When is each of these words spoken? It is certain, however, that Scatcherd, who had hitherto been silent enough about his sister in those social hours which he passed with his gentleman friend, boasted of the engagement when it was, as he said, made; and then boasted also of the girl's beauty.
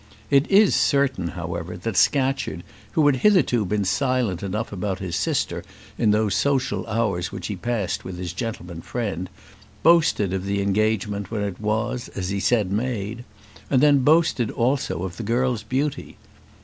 It 0.31 0.49
is 0.49 0.73
certain, 0.75 1.27
however, 1.27 1.77
that 1.77 1.95
Scatcherd, 1.95 2.63
who 2.93 3.05
had 3.05 3.17
hitherto 3.17 3.65
been 3.65 3.85
silent 3.85 4.41
enough 4.41 4.71
about 4.71 4.97
his 4.97 5.15
sister 5.15 5.63
in 5.95 6.09
those 6.09 6.33
social 6.33 6.87
hours 6.87 7.31
which 7.31 7.45
he 7.45 7.55
passed 7.55 8.03
with 8.03 8.17
his 8.17 8.33
gentleman 8.33 8.81
friend, 8.81 9.29
boasted 9.83 10.33
of 10.33 10.45
the 10.47 10.59
engagement 10.59 11.29
when 11.29 11.43
it 11.43 11.59
was, 11.61 12.07
as 12.15 12.29
he 12.29 12.39
said, 12.39 12.71
made; 12.71 13.25
and 13.69 13.79
then 13.79 13.99
boasted 13.99 14.49
also 14.49 15.03
of 15.03 15.17
the 15.17 15.21
girl's 15.23 15.61
beauty. 15.61 16.17